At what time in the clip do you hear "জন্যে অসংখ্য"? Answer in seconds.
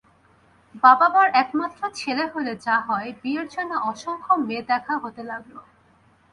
3.47-4.33